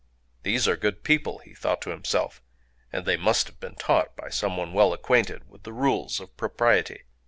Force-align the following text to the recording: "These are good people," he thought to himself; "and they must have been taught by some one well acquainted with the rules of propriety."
"These 0.41 0.67
are 0.67 0.75
good 0.75 1.03
people," 1.03 1.37
he 1.45 1.53
thought 1.53 1.79
to 1.83 1.91
himself; 1.91 2.41
"and 2.91 3.05
they 3.05 3.17
must 3.17 3.45
have 3.45 3.59
been 3.59 3.75
taught 3.75 4.15
by 4.15 4.29
some 4.29 4.57
one 4.57 4.73
well 4.73 4.93
acquainted 4.93 5.47
with 5.47 5.61
the 5.61 5.73
rules 5.73 6.19
of 6.19 6.35
propriety." 6.35 7.03